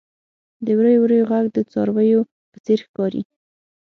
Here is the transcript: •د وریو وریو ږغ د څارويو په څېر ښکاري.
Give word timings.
•د 0.65 0.67
وریو 0.79 1.01
وریو 1.03 1.29
ږغ 1.29 1.45
د 1.55 1.57
څارويو 1.71 2.21
په 2.51 2.57
څېر 2.65 2.79
ښکاري. 2.87 3.21